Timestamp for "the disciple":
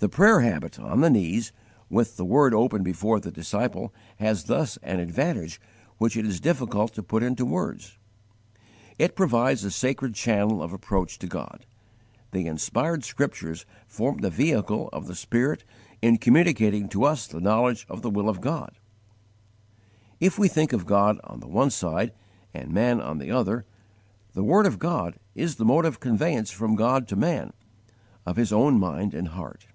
3.18-3.92